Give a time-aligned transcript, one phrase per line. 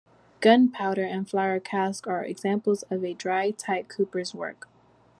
[0.39, 4.67] Gunpowder and flour casks are examples of a dry-tight cooper's work.